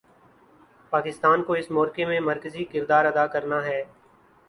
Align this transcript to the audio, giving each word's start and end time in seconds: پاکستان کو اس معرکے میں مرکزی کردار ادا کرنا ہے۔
پاکستان 0.91 1.43
کو 1.43 1.53
اس 1.53 1.71
معرکے 1.71 2.05
میں 2.05 2.19
مرکزی 2.19 2.63
کردار 2.63 3.05
ادا 3.05 3.27
کرنا 3.27 3.63
ہے۔ 3.65 3.83